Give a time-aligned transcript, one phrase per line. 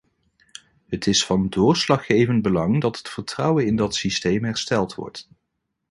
[0.87, 5.29] Het is van doorslaggevend belang dat het vertrouwen in dat systeem hersteld wordt.